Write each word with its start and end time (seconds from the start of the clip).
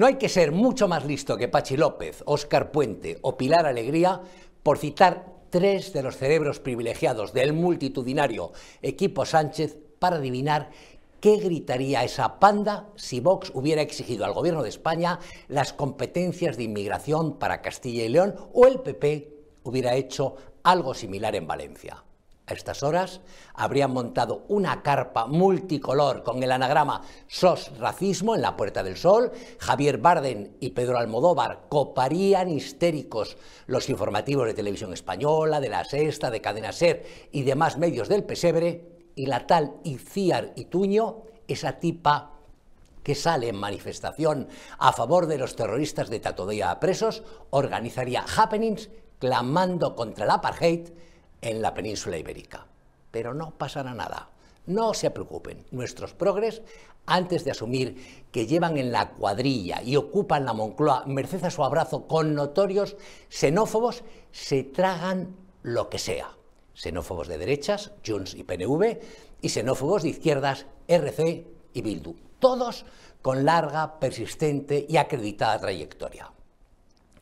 No 0.00 0.06
hay 0.06 0.14
que 0.14 0.30
ser 0.30 0.50
mucho 0.50 0.88
más 0.88 1.04
listo 1.04 1.36
que 1.36 1.48
Pachi 1.48 1.76
López, 1.76 2.22
Óscar 2.24 2.72
Puente 2.72 3.18
o 3.20 3.36
Pilar 3.36 3.66
Alegría 3.66 4.22
por 4.62 4.78
citar 4.78 5.26
tres 5.50 5.92
de 5.92 6.02
los 6.02 6.16
cerebros 6.16 6.58
privilegiados 6.58 7.34
del 7.34 7.52
multitudinario 7.52 8.52
equipo 8.80 9.26
Sánchez 9.26 9.76
para 9.98 10.16
adivinar 10.16 10.70
qué 11.20 11.36
gritaría 11.36 12.02
esa 12.02 12.40
panda 12.40 12.88
si 12.96 13.20
Vox 13.20 13.52
hubiera 13.52 13.82
exigido 13.82 14.24
al 14.24 14.32
gobierno 14.32 14.62
de 14.62 14.70
España 14.70 15.18
las 15.48 15.74
competencias 15.74 16.56
de 16.56 16.62
inmigración 16.62 17.38
para 17.38 17.60
Castilla 17.60 18.02
y 18.02 18.08
León 18.08 18.36
o 18.54 18.66
el 18.66 18.80
PP 18.80 19.28
hubiera 19.64 19.96
hecho 19.96 20.34
algo 20.62 20.94
similar 20.94 21.36
en 21.36 21.46
Valencia. 21.46 22.02
A 22.50 22.54
estas 22.54 22.82
horas 22.82 23.20
habrían 23.54 23.92
montado 23.92 24.44
una 24.48 24.82
carpa 24.82 25.26
multicolor 25.26 26.24
con 26.24 26.42
el 26.42 26.50
anagrama 26.50 27.02
SOS 27.28 27.78
Racismo 27.78 28.34
en 28.34 28.42
la 28.42 28.56
Puerta 28.56 28.82
del 28.82 28.96
Sol, 28.96 29.30
Javier 29.60 29.98
Barden 29.98 30.56
y 30.58 30.70
Pedro 30.70 30.98
Almodóvar 30.98 31.66
coparían 31.68 32.50
histéricos 32.50 33.36
los 33.66 33.88
informativos 33.88 34.48
de 34.48 34.54
televisión 34.54 34.92
española, 34.92 35.60
de 35.60 35.68
la 35.68 35.84
Sexta, 35.84 36.28
de 36.28 36.40
Cadena 36.40 36.72
Ser 36.72 37.28
y 37.30 37.42
demás 37.44 37.78
medios 37.78 38.08
del 38.08 38.24
pesebre, 38.24 39.12
y 39.14 39.26
la 39.26 39.46
tal 39.46 39.74
Iciar 39.84 40.52
Ituño, 40.56 41.22
esa 41.46 41.78
tipa 41.78 42.32
que 43.04 43.14
sale 43.14 43.48
en 43.48 43.56
manifestación 43.56 44.48
a 44.78 44.92
favor 44.92 45.26
de 45.26 45.38
los 45.38 45.54
terroristas 45.54 46.10
de 46.10 46.18
Tatodea 46.18 46.80
presos, 46.80 47.22
organizaría 47.50 48.24
happenings 48.36 48.90
clamando 49.20 49.94
contra 49.94 50.24
el 50.24 50.30
apartheid 50.30 50.88
en 51.40 51.62
la 51.62 51.74
península 51.74 52.18
ibérica. 52.18 52.66
Pero 53.10 53.34
no 53.34 53.50
pasará 53.52 53.94
nada. 53.94 54.30
No 54.66 54.94
se 54.94 55.10
preocupen, 55.10 55.64
nuestros 55.70 56.14
progres, 56.14 56.62
antes 57.06 57.44
de 57.44 57.50
asumir 57.50 58.24
que 58.30 58.46
llevan 58.46 58.76
en 58.76 58.92
la 58.92 59.10
cuadrilla 59.10 59.82
y 59.82 59.96
ocupan 59.96 60.44
la 60.44 60.52
Moncloa 60.52 61.04
merced 61.06 61.44
a 61.44 61.50
su 61.50 61.64
abrazo 61.64 62.06
con 62.06 62.34
notorios 62.34 62.96
xenófobos, 63.28 64.04
se 64.30 64.62
tragan 64.62 65.34
lo 65.62 65.88
que 65.88 65.98
sea. 65.98 66.36
Xenófobos 66.74 67.26
de 67.26 67.38
derechas, 67.38 67.92
Junts 68.06 68.34
y 68.34 68.44
PNV, 68.44 69.00
y 69.40 69.48
xenófobos 69.48 70.02
de 70.02 70.10
izquierdas, 70.10 70.66
RC 70.86 71.46
y 71.72 71.82
Bildu. 71.82 72.14
Todos 72.38 72.84
con 73.22 73.44
larga, 73.44 73.98
persistente 73.98 74.86
y 74.88 74.96
acreditada 74.96 75.58
trayectoria 75.58 76.30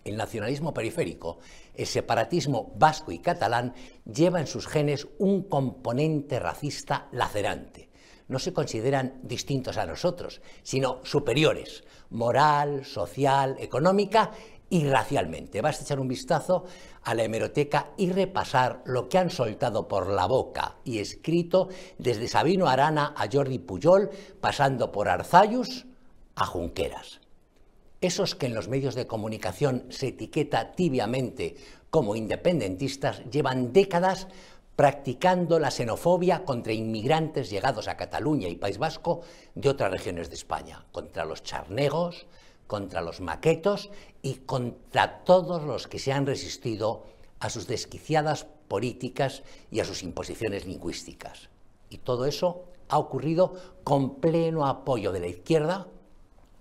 el 0.08 0.16
nacionalismo 0.16 0.74
periférico, 0.74 1.38
el 1.74 1.86
separatismo 1.86 2.72
vasco 2.76 3.12
y 3.12 3.18
catalán 3.18 3.74
lleva 4.04 4.40
en 4.40 4.46
sus 4.46 4.66
genes 4.66 5.06
un 5.18 5.42
componente 5.44 6.38
racista 6.40 7.08
lacerante. 7.12 7.88
No 8.28 8.38
se 8.38 8.52
consideran 8.52 9.20
distintos 9.22 9.78
a 9.78 9.86
nosotros, 9.86 10.42
sino 10.62 11.00
superiores, 11.04 11.84
moral, 12.10 12.84
social, 12.84 13.56
económica 13.58 14.32
y 14.68 14.86
racialmente. 14.86 15.62
Basta 15.62 15.84
echar 15.84 15.98
un 15.98 16.08
vistazo 16.08 16.64
a 17.04 17.14
la 17.14 17.24
hemeroteca 17.24 17.92
y 17.96 18.10
repasar 18.12 18.82
lo 18.84 19.08
que 19.08 19.18
han 19.18 19.30
soltado 19.30 19.88
por 19.88 20.10
la 20.10 20.26
boca 20.26 20.76
y 20.84 20.98
escrito 20.98 21.68
desde 21.96 22.28
Sabino 22.28 22.68
Arana 22.68 23.14
a 23.16 23.28
Jordi 23.32 23.58
Pujol, 23.58 24.10
pasando 24.40 24.92
por 24.92 25.08
Arzayus 25.08 25.86
a 26.34 26.44
Junqueras 26.44 27.20
esos 28.00 28.34
que 28.34 28.46
en 28.46 28.54
los 28.54 28.68
medios 28.68 28.94
de 28.94 29.06
comunicación 29.06 29.86
se 29.90 30.08
etiqueta 30.08 30.72
tibiamente 30.72 31.56
como 31.90 32.16
independentistas 32.16 33.22
llevan 33.30 33.72
décadas 33.72 34.28
practicando 34.76 35.58
la 35.58 35.72
xenofobia 35.72 36.44
contra 36.44 36.72
inmigrantes 36.72 37.50
llegados 37.50 37.88
a 37.88 37.96
Cataluña 37.96 38.46
y 38.46 38.54
País 38.54 38.78
Vasco 38.78 39.22
de 39.56 39.68
otras 39.68 39.90
regiones 39.90 40.28
de 40.28 40.36
España, 40.36 40.86
contra 40.92 41.24
los 41.24 41.42
charnegos, 41.42 42.26
contra 42.68 43.00
los 43.00 43.20
maquetos 43.20 43.90
y 44.22 44.34
contra 44.46 45.24
todos 45.24 45.64
los 45.64 45.88
que 45.88 45.98
se 45.98 46.12
han 46.12 46.26
resistido 46.26 47.06
a 47.40 47.50
sus 47.50 47.66
desquiciadas 47.66 48.46
políticas 48.68 49.42
y 49.72 49.80
a 49.80 49.84
sus 49.84 50.04
imposiciones 50.04 50.66
lingüísticas. 50.66 51.48
Y 51.90 51.98
todo 51.98 52.26
eso 52.26 52.66
ha 52.88 52.98
ocurrido 52.98 53.54
con 53.82 54.20
pleno 54.20 54.66
apoyo 54.66 55.10
de 55.10 55.20
la 55.20 55.26
izquierda, 55.26 55.88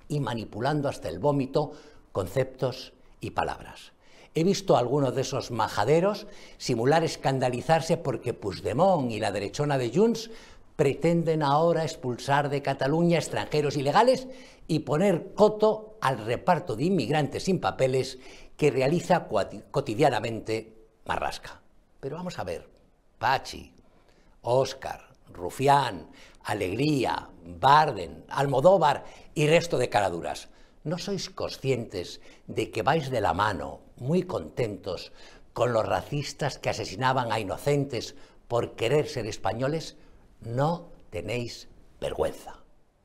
y 0.07 0.19
manipulando 0.19 0.90
hasta 0.90 1.09
el 1.09 1.19
vómito 1.19 1.72
conceptos 2.12 2.94
y 3.19 3.31
palabras. 3.31 3.94
He 4.34 4.44
visto 4.44 4.75
a 4.75 4.79
algunos 4.79 5.16
de 5.16 5.22
esos 5.22 5.51
majaderos 5.51 6.28
simular 6.57 7.03
escandalizarse 7.03 7.97
porque 7.97 8.34
Puigdemont 8.34 9.12
y 9.12 9.19
la 9.19 9.31
derechona 9.31 9.78
de 9.78 9.90
Junts 9.90 10.29
pretenden 10.75 11.41
ahora 11.41 11.84
expulsar 11.84 12.50
de 12.50 12.62
Cataluña 12.62 13.18
extranjeros 13.18 13.78
ilegales 13.78 14.28
y 14.68 14.79
poner 14.79 15.34
coto 15.34 15.97
al 16.01 16.19
reparto 16.19 16.75
de 16.75 16.85
inmigrantes 16.85 17.44
sin 17.44 17.59
papeles 17.59 18.19
que 18.56 18.69
realiza 18.69 19.28
cotidianamente 19.72 20.85
Marrasca. 21.06 21.62
Pero 22.00 22.18
vamos 22.18 22.38
a 22.38 22.44
ver, 22.44 22.69
Pachi, 23.18 23.74
Óscar, 24.41 25.06
Rufián, 25.34 26.10
Alegría, 26.44 27.30
Barden, 27.44 28.26
Almodóvar 28.30 29.06
y 29.34 29.48
resto 29.48 29.78
de 29.78 29.90
caraduras. 29.90 30.50
¿No 30.84 30.98
sois 30.98 31.30
conscientes 31.30 32.22
de 32.48 32.72
que 32.72 32.84
vais 32.84 33.12
de 33.12 33.20
la 33.20 33.34
mano, 33.34 33.82
muy 33.98 34.24
contentos, 34.24 35.12
con 35.54 35.74
los 35.74 35.86
racistas 35.86 36.60
que 36.60 36.70
asesinaban 36.70 37.32
a 37.32 37.40
inocentes 37.40 38.16
por 38.48 38.76
querer 38.76 39.08
ser 39.08 39.26
españoles? 39.26 39.98
No 40.40 40.90
tenéis 41.10 41.68
vergüenza. 42.00 42.67